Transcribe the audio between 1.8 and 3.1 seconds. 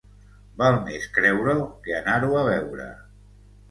que anar-ho a veure.